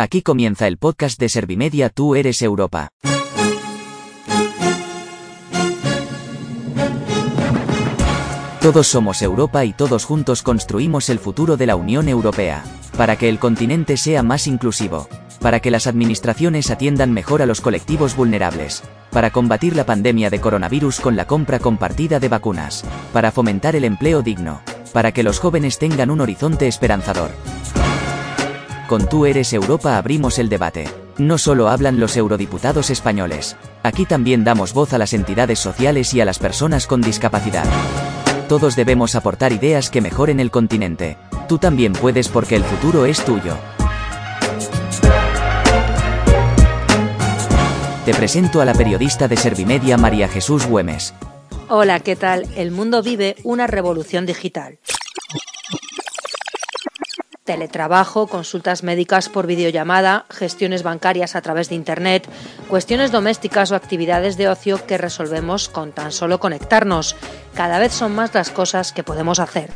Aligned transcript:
Aquí 0.00 0.22
comienza 0.22 0.68
el 0.68 0.78
podcast 0.78 1.18
de 1.18 1.28
Servimedia 1.28 1.88
Tú 1.88 2.14
eres 2.14 2.40
Europa. 2.40 2.90
Todos 8.60 8.86
somos 8.86 9.22
Europa 9.22 9.64
y 9.64 9.72
todos 9.72 10.04
juntos 10.04 10.44
construimos 10.44 11.08
el 11.08 11.18
futuro 11.18 11.56
de 11.56 11.66
la 11.66 11.74
Unión 11.74 12.08
Europea, 12.08 12.62
para 12.96 13.16
que 13.16 13.28
el 13.28 13.40
continente 13.40 13.96
sea 13.96 14.22
más 14.22 14.46
inclusivo, 14.46 15.08
para 15.40 15.58
que 15.58 15.72
las 15.72 15.88
administraciones 15.88 16.70
atiendan 16.70 17.12
mejor 17.12 17.42
a 17.42 17.46
los 17.46 17.60
colectivos 17.60 18.14
vulnerables, 18.14 18.84
para 19.10 19.32
combatir 19.32 19.74
la 19.74 19.84
pandemia 19.84 20.30
de 20.30 20.40
coronavirus 20.40 21.00
con 21.00 21.16
la 21.16 21.26
compra 21.26 21.58
compartida 21.58 22.20
de 22.20 22.28
vacunas, 22.28 22.84
para 23.12 23.32
fomentar 23.32 23.74
el 23.74 23.82
empleo 23.82 24.22
digno, 24.22 24.60
para 24.92 25.10
que 25.10 25.24
los 25.24 25.40
jóvenes 25.40 25.80
tengan 25.80 26.10
un 26.10 26.20
horizonte 26.20 26.68
esperanzador. 26.68 27.32
Con 28.88 29.06
Tú 29.06 29.26
eres 29.26 29.52
Europa 29.52 29.98
abrimos 29.98 30.38
el 30.38 30.48
debate. 30.48 30.88
No 31.18 31.36
solo 31.36 31.68
hablan 31.68 32.00
los 32.00 32.16
eurodiputados 32.16 32.88
españoles, 32.88 33.54
aquí 33.82 34.06
también 34.06 34.44
damos 34.44 34.72
voz 34.72 34.94
a 34.94 34.98
las 34.98 35.12
entidades 35.12 35.58
sociales 35.58 36.14
y 36.14 36.22
a 36.22 36.24
las 36.24 36.38
personas 36.38 36.86
con 36.86 37.02
discapacidad. 37.02 37.66
Todos 38.48 38.76
debemos 38.76 39.14
aportar 39.14 39.52
ideas 39.52 39.90
que 39.90 40.00
mejoren 40.00 40.40
el 40.40 40.50
continente. 40.50 41.18
Tú 41.50 41.58
también 41.58 41.92
puedes 41.92 42.28
porque 42.28 42.56
el 42.56 42.64
futuro 42.64 43.04
es 43.04 43.22
tuyo. 43.22 43.58
Te 48.06 48.14
presento 48.14 48.62
a 48.62 48.64
la 48.64 48.72
periodista 48.72 49.28
de 49.28 49.36
Servimedia 49.36 49.98
María 49.98 50.28
Jesús 50.28 50.64
Güemes. 50.64 51.12
Hola, 51.68 52.00
¿qué 52.00 52.16
tal? 52.16 52.48
El 52.56 52.70
mundo 52.70 53.02
vive 53.02 53.36
una 53.44 53.66
revolución 53.66 54.24
digital. 54.24 54.78
Teletrabajo, 57.48 58.26
consultas 58.26 58.82
médicas 58.82 59.30
por 59.30 59.46
videollamada, 59.46 60.26
gestiones 60.28 60.82
bancarias 60.82 61.34
a 61.34 61.40
través 61.40 61.70
de 61.70 61.76
Internet, 61.76 62.28
cuestiones 62.68 63.10
domésticas 63.10 63.72
o 63.72 63.74
actividades 63.74 64.36
de 64.36 64.50
ocio 64.50 64.84
que 64.84 64.98
resolvemos 64.98 65.70
con 65.70 65.92
tan 65.92 66.12
solo 66.12 66.40
conectarnos. 66.40 67.16
Cada 67.54 67.78
vez 67.78 67.94
son 67.94 68.14
más 68.14 68.34
las 68.34 68.50
cosas 68.50 68.92
que 68.92 69.02
podemos 69.02 69.38
hacer. 69.38 69.70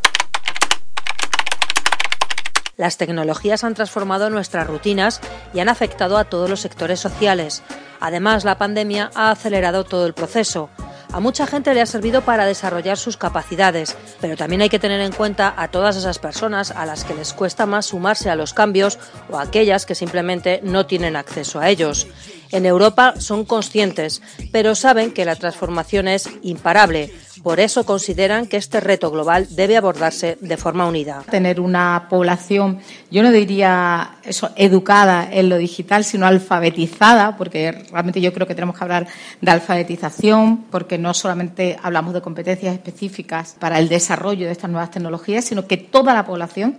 Las 2.77 2.98
tecnologías 2.98 3.65
han 3.65 3.73
transformado 3.73 4.28
nuestras 4.28 4.67
rutinas 4.67 5.23
y 5.55 5.61
han 5.61 5.70
afectado 5.70 6.19
a 6.19 6.25
todos 6.25 6.50
los 6.50 6.61
sectores 6.61 7.00
sociales. 7.00 7.62
Además, 8.00 8.45
la 8.45 8.59
pandemia 8.59 9.11
ha 9.15 9.31
acelerado 9.31 9.84
todo 9.84 10.05
el 10.05 10.12
proceso. 10.12 10.69
A 11.13 11.21
mucha 11.21 11.47
gente 11.47 11.75
le 11.75 11.83
ha 11.83 11.87
servido 11.87 12.23
para 12.23 12.47
desarrollar 12.47 12.97
sus 12.97 13.19
capacidades, 13.19 13.99
pero 14.23 14.35
también 14.35 14.63
hay 14.63 14.71
que 14.71 14.79
tener 14.79 15.03
en 15.03 15.13
cuenta 15.13 15.53
a 15.59 15.69
todas 15.69 15.97
esas 15.97 16.19
personas 16.19 16.71
a 16.71 16.87
las 16.87 17.05
que 17.05 17.15
les 17.15 17.35
cuesta 17.35 17.67
más 17.67 17.87
sumarse 17.87 18.31
a 18.31 18.35
los 18.35 18.55
cambios 18.55 18.99
o 19.29 19.37
a 19.37 19.43
aquellas 19.43 19.85
que 19.85 19.95
simplemente 19.95 20.61
no 20.65 20.87
tienen 20.87 21.17
acceso 21.17 21.61
a 21.61 21.69
ellos. 21.69 22.07
En 22.53 22.67
Europa 22.67 23.14
son 23.19 23.47
conscientes, 23.47 24.20
pero 24.53 24.75
saben 24.75 25.11
que 25.11 25.25
la 25.25 25.36
transformación 25.36 26.06
es 26.06 26.28
imparable. 26.42 27.11
Por 27.42 27.61
eso 27.61 27.84
consideran 27.84 28.47
que 28.47 28.59
este 28.59 28.78
reto 28.78 29.11
global 29.11 29.48
debe 29.50 29.78
abordarse 29.78 30.36
de 30.41 30.56
forma 30.59 30.86
unida. 30.86 31.25
Tener 31.31 31.59
una 31.61 32.06
población, 32.11 32.81
yo 33.11 33.22
no 33.22 33.33
diría 33.33 34.19
eso, 34.22 34.50
educada 34.55 35.28
en 35.33 35.48
lo 35.48 35.56
digital, 35.56 36.05
sino 36.05 36.27
alfabetizada, 36.27 37.39
porque 37.39 37.72
realmente 37.91 38.20
yo 38.20 38.34
creo 38.34 38.47
que 38.47 38.55
tenemos 38.55 38.77
que 38.77 38.84
hablar 38.84 39.06
de 39.41 39.50
alfabetización, 39.50 40.66
porque 40.70 40.98
no 40.98 41.14
solamente 41.14 41.78
hablamos 41.83 42.12
de 42.12 42.20
competencias 42.20 42.75
específicas 42.75 43.56
para 43.59 43.78
el 43.78 43.89
desarrollo 43.89 44.47
de 44.47 44.53
estas 44.53 44.70
nuevas 44.70 44.91
tecnologías, 44.91 45.47
sino 45.47 45.66
que 45.66 45.78
toda 45.78 46.12
la 46.12 46.27
población 46.27 46.77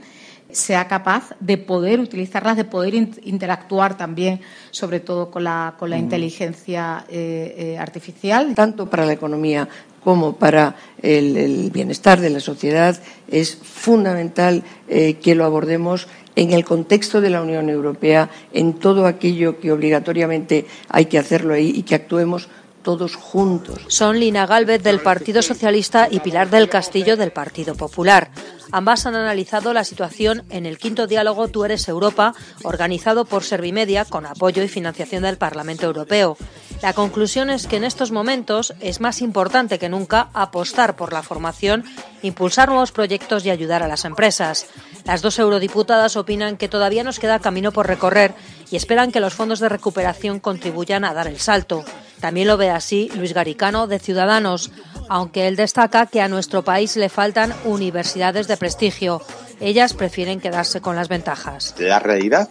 sea 0.53 0.87
capaz 0.87 1.31
de 1.39 1.57
poder 1.57 1.99
utilizarlas, 1.99 2.57
de 2.57 2.65
poder 2.65 2.93
interactuar 2.95 3.97
también, 3.97 4.41
sobre 4.71 4.99
todo 4.99 5.29
con 5.29 5.43
la, 5.43 5.75
con 5.77 5.89
la 5.89 5.97
inteligencia 5.97 7.05
eh, 7.09 7.55
eh, 7.57 7.77
artificial. 7.77 8.53
Tanto 8.55 8.89
para 8.89 9.05
la 9.05 9.13
economía 9.13 9.67
como 10.03 10.35
para 10.35 10.75
el, 11.01 11.71
bienestar 11.71 12.19
de 12.19 12.29
la 12.29 12.39
sociedad 12.39 12.97
es 13.29 13.55
fundamental 13.55 14.63
eh, 14.87 15.15
que 15.15 15.35
lo 15.35 15.45
abordemos 15.45 16.07
en 16.35 16.51
el 16.51 16.65
contexto 16.65 17.21
de 17.21 17.29
la 17.29 17.41
Unión 17.41 17.69
Europea, 17.69 18.29
en 18.53 18.73
todo 18.73 19.05
aquello 19.05 19.59
que 19.59 19.71
obligatoriamente 19.71 20.65
hay 20.89 21.05
que 21.05 21.19
hacerlo 21.19 21.53
ahí 21.53 21.71
y 21.75 21.83
que 21.83 21.95
actuemos 21.95 22.49
todos 22.83 23.15
juntos. 23.15 23.79
Son 23.87 24.19
Lina 24.19 24.45
Galvez 24.45 24.83
del 24.83 24.99
Partido 24.99 25.41
Socialista 25.41 26.07
y 26.11 26.19
Pilar 26.19 26.49
del 26.49 26.69
Castillo 26.69 27.17
del 27.17 27.31
Partido 27.31 27.75
Popular. 27.75 28.29
Ambas 28.71 29.05
han 29.05 29.15
analizado 29.15 29.73
la 29.73 29.83
situación 29.83 30.43
en 30.49 30.65
el 30.65 30.77
quinto 30.77 31.07
diálogo 31.07 31.47
Tú 31.47 31.63
eres 31.65 31.87
Europa, 31.87 32.33
organizado 32.63 33.25
por 33.25 33.43
Servimedia 33.43 34.05
con 34.05 34.25
apoyo 34.25 34.63
y 34.63 34.67
financiación 34.67 35.23
del 35.23 35.37
Parlamento 35.37 35.85
Europeo. 35.85 36.37
La 36.81 36.93
conclusión 36.93 37.49
es 37.49 37.67
que 37.67 37.77
en 37.77 37.83
estos 37.83 38.11
momentos 38.11 38.73
es 38.79 38.99
más 38.99 39.21
importante 39.21 39.79
que 39.79 39.89
nunca 39.89 40.29
apostar 40.33 40.95
por 40.95 41.13
la 41.13 41.23
formación, 41.23 41.85
impulsar 42.23 42.69
nuevos 42.69 42.91
proyectos 42.91 43.45
y 43.45 43.51
ayudar 43.51 43.83
a 43.83 43.87
las 43.87 44.05
empresas. 44.05 44.67
Las 45.05 45.21
dos 45.21 45.39
eurodiputadas 45.39 46.17
opinan 46.17 46.57
que 46.57 46.67
todavía 46.67 47.03
nos 47.03 47.19
queda 47.19 47.39
camino 47.39 47.71
por 47.71 47.87
recorrer 47.87 48.33
y 48.69 48.75
esperan 48.75 49.11
que 49.11 49.19
los 49.19 49.33
fondos 49.33 49.59
de 49.59 49.69
recuperación 49.69 50.39
contribuyan 50.39 51.05
a 51.05 51.13
dar 51.13 51.27
el 51.27 51.39
salto. 51.39 51.85
También 52.23 52.47
lo 52.47 52.55
ve 52.55 52.69
así 52.69 53.11
Luis 53.17 53.33
Garicano 53.33 53.85
de 53.85 53.99
Ciudadanos, 53.99 54.71
aunque 55.09 55.45
él 55.45 55.57
destaca 55.57 56.05
que 56.05 56.21
a 56.21 56.29
nuestro 56.29 56.63
país 56.63 56.95
le 56.95 57.09
faltan 57.09 57.53
universidades 57.65 58.47
de 58.47 58.55
prestigio. 58.55 59.21
Ellas 59.59 59.93
prefieren 59.93 60.39
quedarse 60.39 60.79
con 60.79 60.95
las 60.95 61.09
ventajas. 61.09 61.75
La 61.79 61.99
realidad 61.99 62.47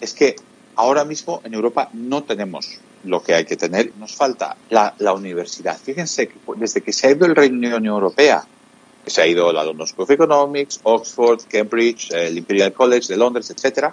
es 0.00 0.14
que 0.14 0.36
ahora 0.76 1.04
mismo 1.04 1.40
en 1.42 1.52
Europa 1.52 1.90
no 1.94 2.22
tenemos 2.22 2.78
lo 3.02 3.20
que 3.20 3.34
hay 3.34 3.44
que 3.44 3.56
tener. 3.56 3.90
Nos 3.98 4.14
falta 4.14 4.56
la, 4.70 4.94
universidad. 5.12 5.76
Fíjense, 5.76 6.28
que 6.28 6.36
desde 6.54 6.80
que 6.82 6.92
se 6.92 7.08
ha 7.08 7.10
ido 7.10 7.26
el 7.26 7.34
Reino 7.34 7.56
Unión 7.56 7.86
Europea, 7.86 8.46
que 9.04 9.10
se 9.10 9.20
ha 9.20 9.26
ido 9.26 9.52
la 9.52 9.64
London 9.64 9.88
School 9.88 10.04
of 10.04 10.10
Economics, 10.12 10.78
Oxford, 10.84 11.40
Cambridge, 11.48 12.12
el 12.12 12.38
Imperial 12.38 12.72
College 12.72 13.08
de 13.08 13.16
Londres, 13.16 13.50
etcétera, 13.50 13.92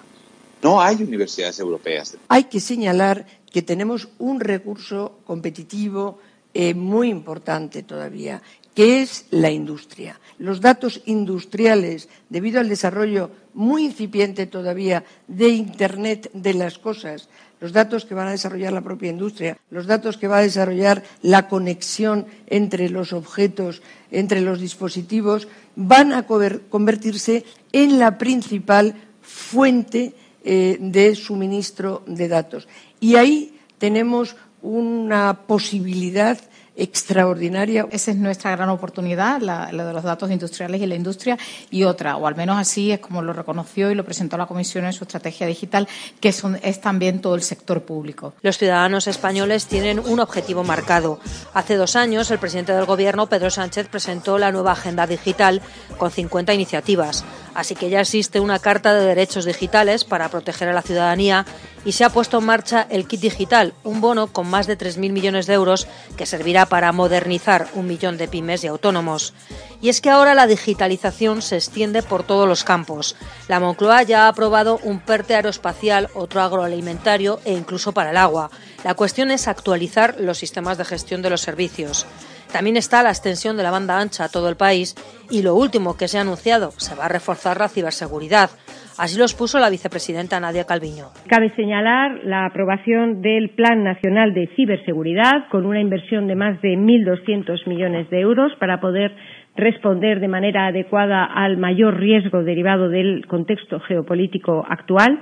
no 0.61 0.81
hay 0.81 0.95
universidades 0.95 1.59
europeas. 1.59 2.15
Hay 2.27 2.43
que 2.45 2.59
señalar 2.59 3.25
que 3.55 3.61
tenemos 3.61 4.09
un 4.19 4.43
recurso 4.43 5.23
competitivo 5.23 6.19
eh, 6.53 6.73
muy 6.75 7.07
importante 7.07 7.83
todavía, 7.83 8.43
que 8.75 8.99
es 9.01 9.27
la 9.31 9.49
industria. 9.49 10.19
Los 10.39 10.59
datos 10.59 10.99
industriales, 11.05 12.09
debido 12.27 12.59
al 12.59 12.67
desarrollo 12.67 13.31
muy 13.53 13.85
incipiente 13.85 14.45
todavía 14.45 15.05
de 15.29 15.47
Internet 15.47 16.31
de 16.33 16.53
las 16.53 16.77
cosas, 16.79 17.29
los 17.61 17.71
datos 17.71 18.03
que 18.03 18.13
van 18.13 18.27
a 18.27 18.35
desarrollar 18.35 18.73
la 18.73 18.83
propia 18.83 19.09
industria, 19.09 19.57
los 19.71 19.87
datos 19.87 20.17
que 20.17 20.27
va 20.27 20.39
a 20.39 20.49
desarrollar 20.49 21.01
la 21.21 21.47
conexión 21.47 22.27
entre 22.47 22.89
los 22.89 23.13
objetos, 23.13 23.81
entre 24.11 24.41
los 24.41 24.59
dispositivos, 24.59 25.47
van 25.77 26.11
a 26.11 26.27
convertirse 26.27 27.45
en 27.71 27.99
la 27.99 28.17
principal 28.17 28.95
fuente 29.21 30.13
eh, 30.43 30.77
de 30.79 31.15
suministro 31.15 32.03
de 32.05 32.27
datos. 32.27 32.67
Y 33.05 33.17
ahí 33.17 33.53
tenemos 33.77 34.35
una 34.63 35.41
posibilidad 35.45 36.39
extraordinaria. 36.75 37.87
Esa 37.91 38.09
es 38.09 38.17
nuestra 38.17 38.49
gran 38.55 38.69
oportunidad, 38.69 39.41
la, 39.41 39.67
de 39.67 39.93
los 39.93 40.03
datos 40.03 40.31
industriales 40.31 40.81
y 40.81 40.87
la 40.87 40.95
industria, 40.95 41.37
y 41.69 41.83
otra, 41.83 42.17
o 42.17 42.25
al 42.25 42.35
menos 42.35 42.57
así 42.57 42.91
es 42.91 42.99
como 42.99 43.21
lo 43.21 43.31
reconoció 43.31 43.91
y 43.91 43.95
lo 43.95 44.03
presentó 44.03 44.37
la 44.37 44.47
Comisión 44.47 44.85
en 44.85 44.93
su 44.93 45.03
estrategia 45.03 45.45
digital, 45.45 45.87
que 46.19 46.29
es 46.29 46.81
también 46.81 47.21
todo 47.21 47.35
el 47.35 47.43
sector 47.43 47.83
público. 47.83 48.33
Los 48.41 48.57
ciudadanos 48.57 49.05
españoles 49.05 49.67
tienen 49.67 49.99
un 49.99 50.19
objetivo 50.19 50.63
marcado. 50.63 51.19
Hace 51.55 51.77
dos 51.77 51.95
años, 51.95 52.29
el 52.31 52.37
presidente 52.37 52.73
del 52.73 52.83
Gobierno, 52.83 53.27
Pedro 53.27 53.49
Sánchez, 53.49 53.87
presentó 53.87 54.37
la 54.37 54.51
nueva 54.51 54.73
Agenda 54.73 55.07
Digital 55.07 55.61
con 55.97 56.11
50 56.11 56.53
iniciativas. 56.53 57.23
Así 57.53 57.75
que 57.75 57.89
ya 57.89 58.01
existe 58.01 58.41
una 58.41 58.59
Carta 58.59 58.93
de 58.93 59.05
Derechos 59.05 59.45
Digitales 59.45 60.03
para 60.03 60.27
proteger 60.27 60.67
a 60.67 60.73
la 60.73 60.81
ciudadanía 60.81 61.45
y 61.85 61.93
se 61.93 62.03
ha 62.03 62.09
puesto 62.09 62.39
en 62.39 62.45
marcha 62.45 62.85
el 62.89 63.07
Kit 63.07 63.21
Digital, 63.21 63.73
un 63.85 64.01
bono 64.01 64.27
con 64.27 64.49
más 64.49 64.67
de 64.67 64.77
3.000 64.77 65.13
millones 65.13 65.47
de 65.47 65.53
euros 65.53 65.87
que 66.17 66.25
servirá 66.25 66.65
para 66.65 66.91
modernizar 66.91 67.67
un 67.73 67.87
millón 67.87 68.17
de 68.17 68.27
pymes 68.27 68.65
y 68.65 68.67
autónomos. 68.67 69.33
Y 69.81 69.87
es 69.87 70.01
que 70.01 70.09
ahora 70.09 70.33
la 70.33 70.47
digitalización 70.47 71.41
se 71.41 71.55
extiende 71.55 72.03
por 72.03 72.23
todos 72.23 72.49
los 72.49 72.65
campos. 72.65 73.15
La 73.47 73.61
Moncloa 73.61 74.03
ya 74.03 74.25
ha 74.25 74.27
aprobado 74.27 74.79
un 74.83 74.99
PERTE 74.99 75.35
aeroespacial, 75.35 76.09
otro 76.15 76.41
agroalimentario 76.41 77.39
e 77.45 77.53
incluso 77.53 77.93
para 77.93 78.09
el 78.09 78.17
agua. 78.17 78.49
La 78.83 78.95
cuestión 78.95 79.31
es 79.31 79.47
actualizar 79.47 80.15
los 80.19 80.37
sistemas 80.37 80.77
de 80.77 80.85
gestión 80.85 81.21
de 81.21 81.29
los 81.29 81.44
servicios. 81.45 82.05
También 82.51 82.77
está 82.77 83.03
la 83.03 83.09
extensión 83.09 83.57
de 83.57 83.63
la 83.63 83.71
banda 83.71 83.99
ancha 83.99 84.25
a 84.25 84.29
todo 84.29 84.49
el 84.49 84.55
país 84.55 84.95
y 85.29 85.43
lo 85.43 85.55
último 85.55 85.97
que 85.97 86.07
se 86.07 86.17
ha 86.17 86.21
anunciado, 86.21 86.71
se 86.77 86.95
va 86.95 87.05
a 87.05 87.09
reforzar 87.09 87.57
la 87.57 87.67
ciberseguridad. 87.67 88.49
Así 88.97 89.17
lo 89.17 89.25
expuso 89.25 89.59
la 89.59 89.69
vicepresidenta 89.69 90.39
Nadia 90.39 90.63
Calviño. 90.63 91.11
Cabe 91.27 91.53
señalar 91.55 92.23
la 92.23 92.45
aprobación 92.45 93.21
del 93.21 93.49
Plan 93.49 93.83
Nacional 93.83 94.33
de 94.33 94.47
Ciberseguridad 94.55 95.49
con 95.51 95.65
una 95.65 95.81
inversión 95.81 96.27
de 96.27 96.35
más 96.35 96.61
de 96.61 96.77
1.200 96.77 97.67
millones 97.67 98.09
de 98.09 98.21
euros 98.21 98.53
para 98.57 98.79
poder 98.79 99.13
responder 99.57 100.21
de 100.21 100.29
manera 100.29 100.67
adecuada 100.67 101.25
al 101.25 101.57
mayor 101.57 101.99
riesgo 101.99 102.43
derivado 102.43 102.87
del 102.87 103.25
contexto 103.27 103.81
geopolítico 103.81 104.65
actual 104.69 105.19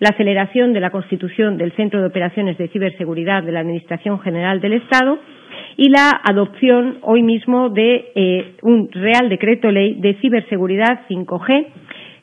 la 0.00 0.10
aceleración 0.10 0.72
de 0.72 0.80
la 0.80 0.90
constitución 0.90 1.58
del 1.58 1.74
Centro 1.74 2.00
de 2.00 2.06
Operaciones 2.06 2.56
de 2.56 2.68
Ciberseguridad 2.68 3.42
de 3.42 3.50
la 3.50 3.60
Administración 3.60 4.20
General 4.20 4.60
del 4.60 4.74
Estado 4.74 5.18
y 5.78 5.90
la 5.90 6.10
adopción 6.10 6.98
hoy 7.02 7.22
mismo 7.22 7.70
de 7.70 8.10
eh, 8.16 8.56
un 8.62 8.90
Real 8.90 9.28
Decreto 9.28 9.70
Ley 9.70 9.94
de 9.94 10.14
Ciberseguridad 10.20 11.06
5G 11.08 11.68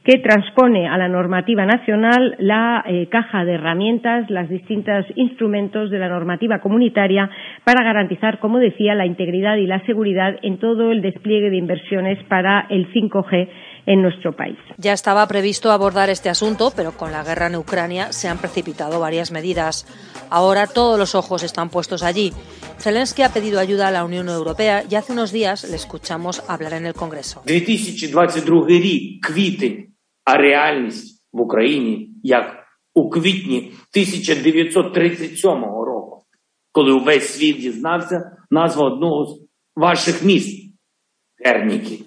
que 0.04 0.20
transpone 0.20 0.88
a 0.88 0.98
la 0.98 1.08
normativa 1.08 1.66
nacional 1.66 2.36
la 2.38 2.84
eh, 2.86 3.08
caja 3.10 3.46
de 3.46 3.54
herramientas, 3.54 4.30
los 4.30 4.50
distintos 4.50 5.06
instrumentos 5.16 5.90
de 5.90 5.98
la 5.98 6.10
normativa 6.10 6.60
comunitaria 6.60 7.30
para 7.64 7.84
garantizar, 7.84 8.40
como 8.40 8.60
decía, 8.60 8.94
la 8.94 9.06
integridad 9.06 9.56
y 9.56 9.66
la 9.66 9.84
seguridad 9.86 10.36
en 10.44 10.60
todo 10.60 10.92
el 10.92 11.02
despliegue 11.02 11.50
de 11.50 11.56
inversiones 11.56 12.24
para 12.26 12.68
el 12.70 12.92
5G 12.94 13.50
en 13.88 14.02
nuestro 14.02 14.34
país. 14.34 14.58
Ya 14.78 14.94
estaba 14.94 15.28
previsto 15.28 15.72
abordar 15.72 16.10
este 16.10 16.30
asunto, 16.30 16.72
pero 16.76 16.92
con 16.92 17.12
la 17.12 17.24
guerra 17.24 17.48
en 17.48 17.56
Ucrania 17.56 18.12
se 18.12 18.28
han 18.28 18.38
precipitado 18.38 19.00
varias 19.00 19.32
medidas. 19.32 19.86
Ahora 20.30 20.68
todos 20.68 20.98
los 21.00 21.16
ojos 21.16 21.44
están 21.44 21.70
puestos 21.70 22.04
allí. 22.04 22.34
Zelensky 22.80 23.22
ha 23.24 23.30
pedido 23.30 23.60
ayuda 23.60 23.88
a 23.88 23.92
la 23.92 24.04
Unión 24.04 24.30
Europea 24.30 24.84
y 24.90 24.96
hace 24.96 25.14
unos 25.14 25.32
días 25.32 25.64
le 25.70 25.76
escuchamos 25.76 26.44
hablar 26.48 26.74
en 26.74 26.86
el 26.86 26.94
Congreso. 26.94 27.42
2022 27.46 28.68
рік, 28.68 29.26
квітень, 29.26 29.88
а 30.24 30.38
реальність 30.38 31.24
в 31.34 31.42
Україні 31.42 32.10
як 32.24 32.66
у 32.94 33.10
квітні 33.10 33.58
1937 33.58 35.52
року, 35.64 36.26
коли 36.72 36.92
увесь 36.92 37.34
світ 37.34 37.60
дізнався 37.60 38.32
назву 38.52 38.84
одного 38.84 39.26
з 39.26 39.40
ваших 39.76 40.24
міст 40.24 40.74
Герніки. 41.46 42.00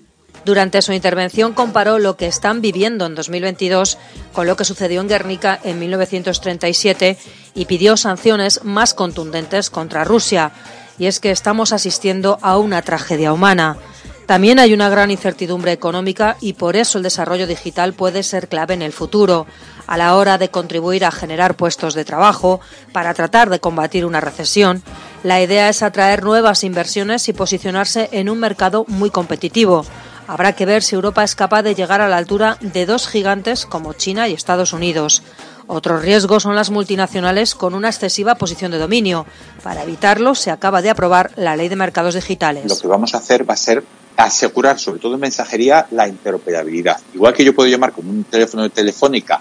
Durante 0.48 0.80
su 0.80 0.94
intervención 0.94 1.52
comparó 1.52 1.98
lo 1.98 2.16
que 2.16 2.26
están 2.26 2.62
viviendo 2.62 3.04
en 3.04 3.14
2022 3.14 3.98
con 4.32 4.46
lo 4.46 4.56
que 4.56 4.64
sucedió 4.64 5.02
en 5.02 5.08
Guernica 5.08 5.60
en 5.62 5.78
1937 5.78 7.18
y 7.54 7.66
pidió 7.66 7.98
sanciones 7.98 8.64
más 8.64 8.94
contundentes 8.94 9.68
contra 9.68 10.04
Rusia. 10.04 10.52
Y 10.98 11.04
es 11.04 11.20
que 11.20 11.32
estamos 11.32 11.74
asistiendo 11.74 12.38
a 12.40 12.56
una 12.56 12.80
tragedia 12.80 13.34
humana. 13.34 13.76
También 14.24 14.58
hay 14.58 14.72
una 14.72 14.88
gran 14.88 15.10
incertidumbre 15.10 15.72
económica 15.72 16.38
y 16.40 16.54
por 16.54 16.76
eso 16.76 16.96
el 16.96 17.04
desarrollo 17.04 17.46
digital 17.46 17.92
puede 17.92 18.22
ser 18.22 18.48
clave 18.48 18.72
en 18.72 18.80
el 18.80 18.94
futuro, 18.94 19.46
a 19.86 19.98
la 19.98 20.16
hora 20.16 20.38
de 20.38 20.48
contribuir 20.48 21.04
a 21.04 21.10
generar 21.10 21.56
puestos 21.56 21.92
de 21.92 22.06
trabajo, 22.06 22.62
para 22.92 23.12
tratar 23.12 23.50
de 23.50 23.60
combatir 23.60 24.06
una 24.06 24.22
recesión. 24.22 24.82
La 25.22 25.42
idea 25.42 25.68
es 25.68 25.82
atraer 25.82 26.24
nuevas 26.24 26.64
inversiones 26.64 27.28
y 27.28 27.34
posicionarse 27.34 28.08
en 28.12 28.30
un 28.30 28.38
mercado 28.38 28.86
muy 28.88 29.10
competitivo. 29.10 29.84
Habrá 30.28 30.52
que 30.52 30.66
ver 30.66 30.82
si 30.82 30.94
Europa 30.94 31.24
es 31.24 31.34
capaz 31.34 31.62
de 31.62 31.74
llegar 31.74 32.02
a 32.02 32.08
la 32.08 32.18
altura 32.18 32.58
de 32.60 32.84
dos 32.84 33.08
gigantes 33.08 33.64
como 33.64 33.94
China 33.94 34.28
y 34.28 34.34
Estados 34.34 34.74
Unidos. 34.74 35.22
Otro 35.66 35.98
riesgo 35.98 36.38
son 36.38 36.54
las 36.54 36.68
multinacionales 36.68 37.54
con 37.54 37.74
una 37.74 37.88
excesiva 37.88 38.34
posición 38.34 38.70
de 38.70 38.76
dominio. 38.76 39.24
Para 39.62 39.84
evitarlo, 39.84 40.34
se 40.34 40.50
acaba 40.50 40.82
de 40.82 40.90
aprobar 40.90 41.30
la 41.36 41.56
ley 41.56 41.70
de 41.70 41.76
mercados 41.76 42.14
digitales. 42.14 42.66
Lo 42.68 42.78
que 42.78 42.86
vamos 42.86 43.14
a 43.14 43.18
hacer 43.18 43.48
va 43.48 43.54
a 43.54 43.56
ser 43.56 43.82
asegurar, 44.18 44.78
sobre 44.78 45.00
todo 45.00 45.14
en 45.14 45.20
mensajería, 45.20 45.86
la 45.92 46.06
interoperabilidad. 46.06 47.00
Igual 47.14 47.32
que 47.32 47.42
yo 47.42 47.54
puedo 47.54 47.70
llamar 47.70 47.92
con 47.92 48.06
un 48.06 48.24
teléfono 48.24 48.64
de 48.64 48.70
Telefónica 48.70 49.40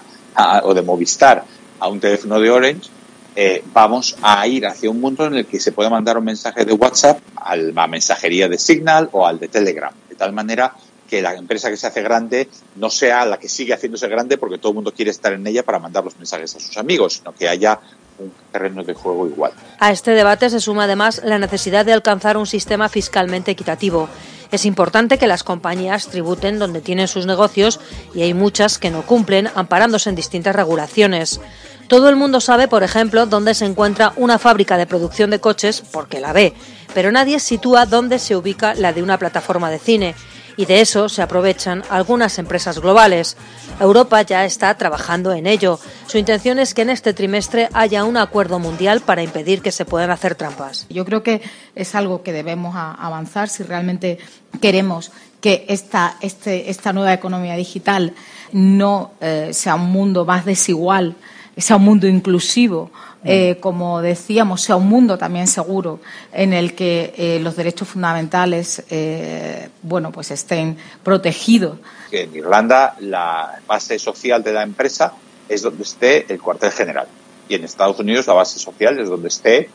o 0.62 0.72
de 0.72 0.80
Movistar 0.80 1.44
a 1.80 1.88
un 1.88 2.00
teléfono 2.00 2.40
de 2.40 2.50
Orange, 2.50 2.88
eh, 3.36 3.62
vamos 3.74 4.16
a 4.22 4.46
ir 4.46 4.66
hacia 4.66 4.88
un 4.88 5.02
mundo 5.02 5.26
en 5.26 5.34
el 5.34 5.44
que 5.44 5.60
se 5.60 5.72
puede 5.72 5.90
mandar 5.90 6.16
un 6.16 6.24
mensaje 6.24 6.64
de 6.64 6.72
WhatsApp 6.72 7.20
a 7.36 7.56
la 7.56 7.86
mensajería 7.86 8.48
de 8.48 8.56
Signal 8.56 9.10
o 9.12 9.26
al 9.26 9.38
de 9.38 9.48
Telegram 9.48 9.92
tal 10.18 10.32
manera 10.32 10.74
que 11.08 11.22
la 11.22 11.34
empresa 11.34 11.70
que 11.70 11.76
se 11.76 11.86
hace 11.86 12.02
grande 12.02 12.48
no 12.76 12.90
sea 12.90 13.24
la 13.24 13.38
que 13.38 13.48
sigue 13.48 13.72
haciéndose 13.72 14.08
grande 14.08 14.36
porque 14.36 14.58
todo 14.58 14.70
el 14.70 14.74
mundo 14.76 14.92
quiere 14.92 15.10
estar 15.10 15.32
en 15.32 15.46
ella 15.46 15.62
para 15.62 15.78
mandar 15.78 16.04
los 16.04 16.16
mensajes 16.16 16.54
a 16.54 16.60
sus 16.60 16.76
amigos, 16.76 17.14
sino 17.14 17.32
que 17.32 17.48
haya 17.48 17.80
un 18.18 18.32
terreno 18.52 18.84
de 18.84 18.94
juego 18.94 19.26
igual. 19.26 19.52
A 19.78 19.90
este 19.90 20.10
debate 20.10 20.50
se 20.50 20.60
suma 20.60 20.84
además 20.84 21.22
la 21.24 21.38
necesidad 21.38 21.86
de 21.86 21.92
alcanzar 21.92 22.36
un 22.36 22.46
sistema 22.46 22.88
fiscalmente 22.88 23.52
equitativo. 23.52 24.08
Es 24.50 24.64
importante 24.64 25.18
que 25.18 25.26
las 25.26 25.44
compañías 25.44 26.08
tributen 26.08 26.58
donde 26.58 26.80
tienen 26.80 27.08
sus 27.08 27.26
negocios 27.26 27.80
y 28.14 28.22
hay 28.22 28.34
muchas 28.34 28.78
que 28.78 28.90
no 28.90 29.02
cumplen, 29.02 29.48
amparándose 29.54 30.08
en 30.08 30.16
distintas 30.16 30.56
regulaciones. 30.56 31.40
Todo 31.88 32.10
el 32.10 32.16
mundo 32.16 32.42
sabe, 32.42 32.68
por 32.68 32.82
ejemplo, 32.82 33.24
dónde 33.24 33.54
se 33.54 33.64
encuentra 33.64 34.12
una 34.16 34.38
fábrica 34.38 34.76
de 34.76 34.86
producción 34.86 35.30
de 35.30 35.40
coches 35.40 35.82
porque 35.90 36.20
la 36.20 36.34
ve, 36.34 36.52
pero 36.92 37.10
nadie 37.10 37.40
sitúa 37.40 37.86
dónde 37.86 38.18
se 38.18 38.36
ubica 38.36 38.74
la 38.74 38.92
de 38.92 39.02
una 39.02 39.18
plataforma 39.18 39.70
de 39.70 39.78
cine. 39.78 40.14
Y 40.58 40.66
de 40.66 40.80
eso 40.80 41.08
se 41.08 41.22
aprovechan 41.22 41.84
algunas 41.88 42.38
empresas 42.38 42.80
globales. 42.80 43.36
Europa 43.80 44.20
ya 44.22 44.44
está 44.44 44.74
trabajando 44.74 45.32
en 45.32 45.46
ello. 45.46 45.78
Su 46.08 46.18
intención 46.18 46.58
es 46.58 46.74
que 46.74 46.82
en 46.82 46.90
este 46.90 47.14
trimestre 47.14 47.68
haya 47.72 48.04
un 48.04 48.16
acuerdo 48.16 48.58
mundial 48.58 49.00
para 49.00 49.22
impedir 49.22 49.62
que 49.62 49.72
se 49.72 49.84
puedan 49.84 50.10
hacer 50.10 50.34
trampas. 50.34 50.86
Yo 50.90 51.04
creo 51.04 51.22
que 51.22 51.40
es 51.74 51.94
algo 51.94 52.22
que 52.22 52.32
debemos 52.32 52.74
avanzar 52.76 53.48
si 53.48 53.62
realmente 53.62 54.18
queremos 54.60 55.12
que 55.40 55.64
esta, 55.68 56.16
este, 56.20 56.66
nueva 56.92 57.14
economía 57.14 57.54
digital 57.54 58.12
no 58.52 59.12
eh, 59.20 59.50
sea 59.52 59.76
un 59.76 59.92
mundo 59.92 60.24
más 60.24 60.44
desigual, 60.44 61.14
sea 61.58 61.76
un 61.76 61.84
mundo 61.84 62.06
inclusivo, 62.06 62.90
eh, 63.24 63.56
como 63.60 64.00
decíamos, 64.00 64.62
sea 64.62 64.76
un 64.76 64.88
mundo 64.88 65.18
también 65.18 65.46
seguro 65.48 66.00
en 66.32 66.52
el 66.52 66.74
que 66.74 67.12
eh, 67.16 67.40
los 67.42 67.56
derechos 67.56 67.88
fundamentales, 67.88 68.84
eh, 68.90 69.68
bueno, 69.82 70.12
pues 70.12 70.30
estén 70.30 70.76
protegidos. 71.02 71.78
En 72.12 72.34
Irlanda 72.34 72.96
la 73.00 73.60
base 73.66 73.98
social 73.98 74.42
de 74.42 74.52
la 74.52 74.62
empresa 74.62 75.12
es 75.48 75.62
donde 75.62 75.82
esté 75.82 76.32
el 76.32 76.40
cuartel 76.40 76.70
general 76.70 77.08
y 77.48 77.54
en 77.54 77.64
Estados 77.64 77.98
Unidos 77.98 78.26
la 78.26 78.34
base 78.34 78.58
social 78.58 78.98
es 79.00 79.08
donde 79.08 79.28
esté 79.28 79.68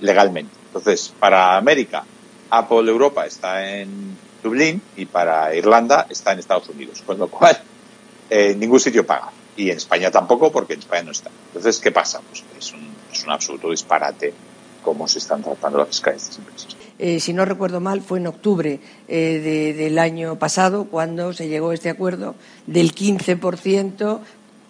legalmente. 0.00 0.52
Entonces, 0.66 1.12
para 1.18 1.56
América, 1.56 2.04
Apple 2.50 2.90
Europa 2.90 3.26
está 3.26 3.66
en 3.70 4.16
Dublín 4.42 4.80
y 4.96 5.06
para 5.06 5.54
Irlanda 5.54 6.06
está 6.08 6.32
en 6.32 6.38
Estados 6.38 6.68
Unidos, 6.68 7.02
con 7.04 7.18
lo 7.18 7.28
cual 7.28 7.58
en 8.30 8.58
ningún 8.58 8.80
sitio 8.80 9.06
paga 9.06 9.30
y 9.56 9.70
en 9.70 9.76
España 9.76 10.10
tampoco 10.10 10.50
porque 10.50 10.74
en 10.74 10.80
España 10.80 11.04
no 11.04 11.12
está. 11.12 11.30
Entonces, 11.48 11.78
¿qué 11.78 11.92
pasa? 11.92 12.20
Pues 12.28 12.44
es 12.58 12.72
un, 12.72 12.88
es 13.12 13.24
un 13.24 13.30
absoluto 13.30 13.70
disparate 13.70 14.34
cómo 14.82 15.08
se 15.08 15.18
están 15.18 15.42
tratando 15.42 15.78
la 15.78 15.86
pesca 15.86 16.10
de 16.10 16.18
estas 16.18 16.38
empresas. 16.38 16.76
Eh, 16.98 17.18
si 17.18 17.32
no 17.32 17.44
recuerdo 17.44 17.80
mal, 17.80 18.02
fue 18.02 18.18
en 18.18 18.26
octubre 18.28 18.78
eh, 19.08 19.40
de, 19.42 19.74
del 19.74 19.98
año 19.98 20.38
pasado 20.38 20.84
cuando 20.84 21.32
se 21.32 21.48
llegó 21.48 21.70
a 21.70 21.74
este 21.74 21.90
acuerdo 21.90 22.36
del 22.66 22.94
15% 22.94 24.20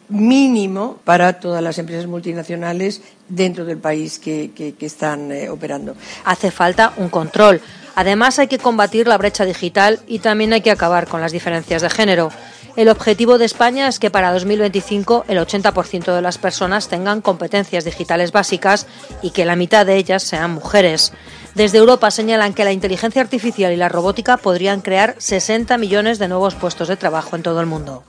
mínimo 0.08 0.98
para 1.04 1.40
todas 1.40 1.62
las 1.62 1.78
empresas 1.78 2.06
multinacionales 2.06 3.02
dentro 3.28 3.64
del 3.64 3.78
país 3.78 4.18
que, 4.18 4.52
que, 4.54 4.74
que 4.74 4.86
están 4.86 5.32
eh, 5.32 5.50
operando. 5.50 5.96
Hace 6.24 6.50
falta 6.50 6.94
un 6.96 7.08
control. 7.08 7.60
Además, 7.94 8.38
hay 8.38 8.48
que 8.48 8.58
combatir 8.58 9.06
la 9.06 9.18
brecha 9.18 9.44
digital 9.44 10.00
y 10.06 10.18
también 10.18 10.52
hay 10.52 10.62
que 10.62 10.70
acabar 10.70 11.06
con 11.06 11.20
las 11.20 11.32
diferencias 11.32 11.82
de 11.82 11.90
género. 11.90 12.30
El 12.76 12.88
objetivo 12.88 13.38
de 13.38 13.44
España 13.44 13.86
es 13.86 14.00
que 14.00 14.10
para 14.10 14.32
2025 14.32 15.26
el 15.28 15.38
80% 15.38 16.12
de 16.12 16.22
las 16.22 16.38
personas 16.38 16.88
tengan 16.88 17.20
competencias 17.20 17.84
digitales 17.84 18.32
básicas 18.32 18.88
y 19.22 19.30
que 19.30 19.44
la 19.44 19.54
mitad 19.54 19.86
de 19.86 19.96
ellas 19.96 20.24
sean 20.24 20.50
mujeres. 20.50 21.12
Desde 21.54 21.78
Europa 21.78 22.10
señalan 22.10 22.52
que 22.52 22.64
la 22.64 22.72
inteligencia 22.72 23.22
artificial 23.22 23.72
y 23.72 23.76
la 23.76 23.88
robótica 23.88 24.38
podrían 24.38 24.80
crear 24.80 25.14
60 25.18 25.78
millones 25.78 26.18
de 26.18 26.26
nuevos 26.26 26.56
puestos 26.56 26.88
de 26.88 26.96
trabajo 26.96 27.36
en 27.36 27.44
todo 27.44 27.60
el 27.60 27.66
mundo. 27.66 28.02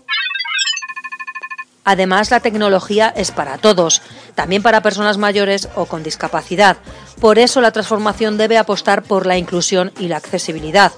Además, 1.84 2.32
la 2.32 2.40
tecnología 2.40 3.14
es 3.16 3.30
para 3.30 3.60
todos, 3.60 4.02
también 4.34 4.64
para 4.64 4.82
personas 4.82 5.20
mayores 5.20 5.70
o 5.76 5.86
con 5.86 6.02
discapacidad. 6.02 6.78
Por 7.22 7.38
eso 7.38 7.62
la 7.62 7.72
transformación 7.72 8.40
debe 8.40 8.58
apostar 8.58 9.04
por 9.04 9.28
la 9.28 9.38
inclusión 9.38 9.92
y 10.00 10.08
la 10.08 10.18
accesibilidad. 10.18 10.92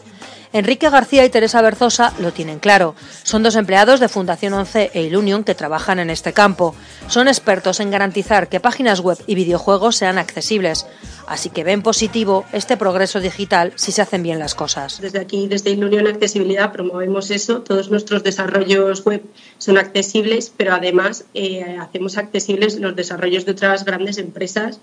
Enrique 0.53 0.89
García 0.89 1.25
y 1.25 1.29
Teresa 1.29 1.61
Berzosa 1.61 2.13
lo 2.19 2.31
tienen 2.31 2.59
claro. 2.59 2.95
Son 3.23 3.43
dos 3.43 3.55
empleados 3.55 3.99
de 3.99 4.09
Fundación 4.09 4.53
11 4.53 4.91
e 4.93 5.03
Ilunion 5.03 5.43
que 5.43 5.55
trabajan 5.55 5.99
en 5.99 6.09
este 6.09 6.33
campo. 6.33 6.75
Son 7.07 7.27
expertos 7.27 7.79
en 7.79 7.91
garantizar 7.91 8.49
que 8.49 8.59
páginas 8.59 9.01
web 9.01 9.17
y 9.27 9.35
videojuegos 9.35 9.95
sean 9.95 10.17
accesibles. 10.17 10.85
Así 11.27 11.49
que 11.49 11.65
ven 11.65 11.83
positivo 11.83 12.45
este 12.53 12.77
progreso 12.77 13.19
digital 13.19 13.73
si 13.75 13.91
se 13.91 14.01
hacen 14.01 14.23
bien 14.23 14.39
las 14.39 14.55
cosas. 14.55 15.01
Desde 15.01 15.19
aquí, 15.19 15.47
desde 15.47 15.71
Ilunion 15.71 16.07
Accesibilidad, 16.07 16.71
promovemos 16.71 17.31
eso. 17.31 17.61
Todos 17.61 17.91
nuestros 17.91 18.23
desarrollos 18.23 19.03
web 19.03 19.23
son 19.57 19.77
accesibles, 19.77 20.53
pero 20.55 20.73
además 20.73 21.25
eh, 21.33 21.77
hacemos 21.81 22.17
accesibles 22.17 22.79
los 22.79 22.95
desarrollos 22.95 23.45
de 23.45 23.51
otras 23.51 23.83
grandes 23.83 24.17
empresas 24.17 24.79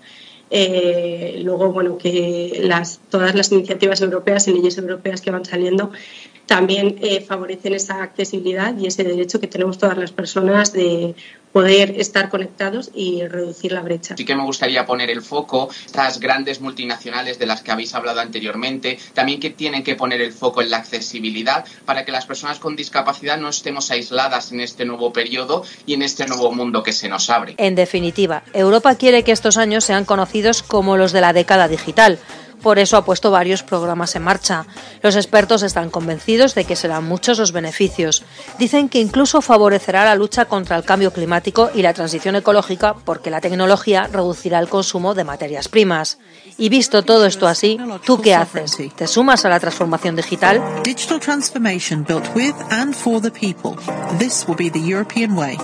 eh, 0.49 1.41
luego, 1.43 1.71
bueno, 1.71 1.97
que 1.97 2.61
las, 2.63 2.99
todas 3.09 3.33
las 3.35 3.51
iniciativas 3.51 4.01
europeas 4.01 4.47
y 4.47 4.53
leyes 4.53 4.77
europeas 4.77 5.21
que 5.21 5.31
van 5.31 5.45
saliendo 5.45 5.91
también 6.45 6.97
eh, 7.01 7.21
favorecen 7.21 7.73
esa 7.73 8.03
accesibilidad 8.03 8.77
y 8.77 8.87
ese 8.87 9.03
derecho 9.03 9.39
que 9.39 9.47
tenemos 9.47 9.77
todas 9.77 9.97
las 9.97 10.11
personas 10.11 10.73
de 10.73 11.15
poder 11.55 12.01
estar 12.01 12.27
conectados 12.27 12.91
y 12.93 13.25
reducir 13.25 13.71
la 13.71 13.81
brecha. 13.81 14.17
Sí 14.17 14.25
que 14.25 14.35
me 14.35 14.43
gustaría 14.43 14.85
poner 14.85 15.09
el 15.09 15.21
foco 15.21 15.69
estas 15.85 16.19
grandes 16.19 16.59
multinacionales 16.59 17.39
de 17.39 17.45
las 17.45 17.61
que 17.61 17.71
habéis 17.71 17.95
hablado 17.95 18.19
anteriormente, 18.19 18.99
también 19.13 19.39
que 19.39 19.51
tienen 19.51 19.81
que 19.81 19.95
poner 19.95 20.19
el 20.19 20.33
foco 20.33 20.61
en 20.61 20.69
la 20.69 20.75
accesibilidad 20.79 21.63
para 21.85 22.03
que 22.03 22.11
las 22.11 22.25
personas 22.25 22.59
con 22.59 22.75
discapacidad 22.75 23.37
no 23.37 23.47
estemos 23.47 23.89
aisladas 23.89 24.51
en 24.51 24.59
este 24.59 24.83
nuevo 24.83 25.13
periodo 25.13 25.63
y 25.85 25.93
en 25.93 26.01
este 26.01 26.27
nuevo 26.27 26.51
mundo 26.51 26.83
que 26.83 26.91
se 26.91 27.07
nos 27.07 27.29
abre. 27.29 27.55
En 27.57 27.75
definitiva, 27.75 28.43
Europa 28.51 28.95
quiere 28.95 29.23
que 29.23 29.31
estos 29.31 29.55
años 29.55 29.85
sean 29.85 30.03
conocidos 30.03 30.61
como 30.61 30.97
los 30.97 31.13
de 31.13 31.21
la 31.21 31.31
década 31.31 31.69
digital 31.69 32.19
por 32.61 32.79
eso 32.79 32.97
ha 32.97 33.05
puesto 33.05 33.31
varios 33.31 33.63
programas 33.63 34.15
en 34.15 34.23
marcha. 34.23 34.65
Los 35.01 35.15
expertos 35.15 35.63
están 35.63 35.89
convencidos 35.89 36.55
de 36.55 36.65
que 36.65 36.75
serán 36.75 37.05
muchos 37.05 37.39
los 37.39 37.51
beneficios. 37.51 38.23
Dicen 38.57 38.89
que 38.89 38.99
incluso 38.99 39.41
favorecerá 39.41 40.05
la 40.05 40.15
lucha 40.15 40.45
contra 40.45 40.75
el 40.77 40.83
cambio 40.83 41.11
climático 41.11 41.69
y 41.73 41.81
la 41.81 41.93
transición 41.93 42.35
ecológica 42.35 42.95
porque 43.05 43.29
la 43.29 43.41
tecnología 43.41 44.07
reducirá 44.11 44.59
el 44.59 44.69
consumo 44.69 45.13
de 45.13 45.23
materias 45.23 45.67
primas. 45.67 46.17
Y 46.57 46.69
visto 46.69 47.03
todo 47.03 47.25
esto 47.25 47.47
así, 47.47 47.77
¿tú 48.05 48.21
qué 48.21 48.33
haces? 48.35 48.77
¿Te 48.95 49.07
sumas 49.07 49.45
a 49.45 49.49
la 49.49 49.59
transformación 49.59 50.15
digital? 50.15 50.61
Digital 50.83 51.19
transformation 51.19 52.03
built 52.03 52.25
with 52.35 52.55
and 52.69 52.95
for 52.95 53.21
the 53.21 53.31
people. 53.31 53.75
This 54.17 54.45
will 54.47 54.57
be 54.57 54.69
the 54.69 54.79
European 54.79 55.37
way. 55.37 55.57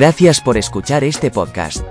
Gracias 0.00 0.40
por 0.40 0.56
escuchar 0.56 1.04
este 1.04 1.30
podcast. 1.30 1.84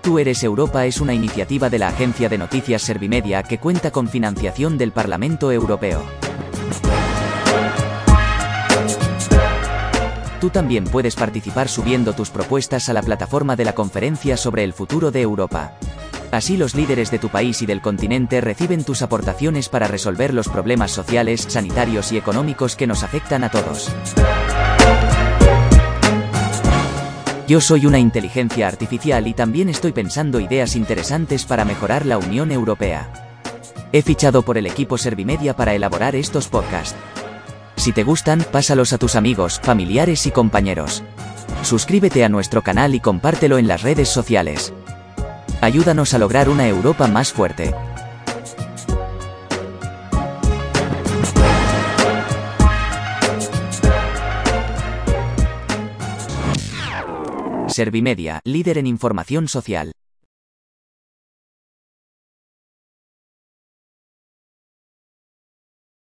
Tú 0.00 0.20
eres 0.20 0.44
Europa 0.44 0.86
es 0.86 1.00
una 1.00 1.14
iniciativa 1.14 1.68
de 1.68 1.80
la 1.80 1.88
agencia 1.88 2.28
de 2.28 2.38
noticias 2.38 2.80
Servimedia 2.80 3.42
que 3.42 3.58
cuenta 3.58 3.90
con 3.90 4.06
financiación 4.06 4.78
del 4.78 4.92
Parlamento 4.92 5.50
Europeo. 5.50 6.00
Tú 10.40 10.50
también 10.50 10.84
puedes 10.84 11.16
participar 11.16 11.66
subiendo 11.66 12.12
tus 12.12 12.30
propuestas 12.30 12.88
a 12.88 12.92
la 12.92 13.02
plataforma 13.02 13.56
de 13.56 13.64
la 13.64 13.74
conferencia 13.74 14.36
sobre 14.36 14.62
el 14.62 14.72
futuro 14.72 15.10
de 15.10 15.22
Europa. 15.22 15.72
Así 16.30 16.56
los 16.56 16.76
líderes 16.76 17.10
de 17.10 17.18
tu 17.18 17.30
país 17.30 17.62
y 17.62 17.66
del 17.66 17.80
continente 17.80 18.40
reciben 18.40 18.84
tus 18.84 19.02
aportaciones 19.02 19.68
para 19.68 19.88
resolver 19.88 20.32
los 20.32 20.48
problemas 20.48 20.92
sociales, 20.92 21.44
sanitarios 21.48 22.12
y 22.12 22.16
económicos 22.16 22.76
que 22.76 22.86
nos 22.86 23.02
afectan 23.02 23.42
a 23.42 23.50
todos. 23.50 23.90
Yo 27.46 27.60
soy 27.60 27.86
una 27.86 28.00
inteligencia 28.00 28.66
artificial 28.66 29.28
y 29.28 29.32
también 29.32 29.68
estoy 29.68 29.92
pensando 29.92 30.40
ideas 30.40 30.74
interesantes 30.74 31.44
para 31.44 31.64
mejorar 31.64 32.04
la 32.04 32.18
Unión 32.18 32.50
Europea. 32.50 33.08
He 33.92 34.02
fichado 34.02 34.42
por 34.42 34.58
el 34.58 34.66
equipo 34.66 34.98
Servimedia 34.98 35.54
para 35.54 35.72
elaborar 35.72 36.16
estos 36.16 36.48
podcasts. 36.48 36.96
Si 37.76 37.92
te 37.92 38.02
gustan, 38.02 38.44
pásalos 38.50 38.92
a 38.92 38.98
tus 38.98 39.14
amigos, 39.14 39.60
familiares 39.62 40.26
y 40.26 40.32
compañeros. 40.32 41.04
Suscríbete 41.62 42.24
a 42.24 42.28
nuestro 42.28 42.62
canal 42.62 42.96
y 42.96 43.00
compártelo 43.00 43.58
en 43.58 43.68
las 43.68 43.82
redes 43.82 44.08
sociales. 44.08 44.72
Ayúdanos 45.60 46.14
a 46.14 46.18
lograr 46.18 46.48
una 46.48 46.66
Europa 46.66 47.06
más 47.06 47.32
fuerte. 47.32 47.72
Servimedia, 57.76 58.40
líder 58.42 58.78
en 58.78 58.86
información 58.86 59.48
social. 59.48 59.95